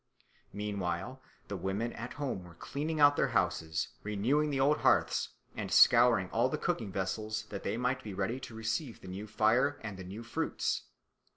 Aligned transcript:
Meanwhile 0.51 1.21
the 1.47 1.55
women 1.55 1.93
at 1.93 2.13
home 2.13 2.43
were 2.43 2.55
cleaning 2.55 2.99
out 2.99 3.15
their 3.15 3.27
houses, 3.37 3.89
renewing 4.01 4.49
the 4.49 4.59
old 4.59 4.79
hearths, 4.79 5.29
and 5.55 5.71
scouring 5.71 6.27
all 6.31 6.49
the 6.49 6.57
cooking 6.57 6.91
vessels 6.91 7.43
that 7.51 7.61
they 7.61 7.77
might 7.77 8.01
be 8.01 8.15
ready 8.15 8.39
to 8.39 8.55
receive 8.55 8.99
the 9.01 9.07
new 9.07 9.27
fire 9.27 9.79
and 9.83 9.97
the 9.97 10.03
new 10.03 10.23
fruits. 10.23 10.85